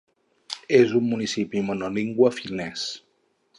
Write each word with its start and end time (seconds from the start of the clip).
És 0.77 0.93
un 0.99 1.05
municipi 1.09 1.63
monolingüe 1.69 2.35
finès. 2.41 2.89